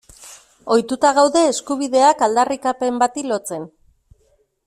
[0.75, 3.71] Ohituta gaude eskubideak aldarrikapen bati lotzen.